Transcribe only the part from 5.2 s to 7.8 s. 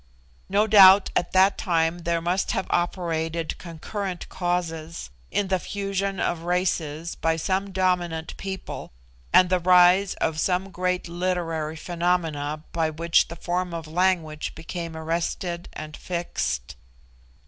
in the fusion of races by some